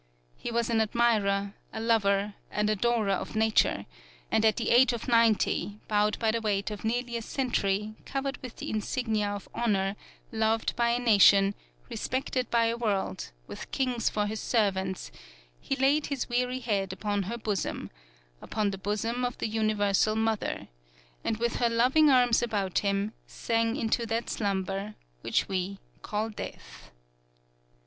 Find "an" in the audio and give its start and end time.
0.71-0.81, 2.49-2.69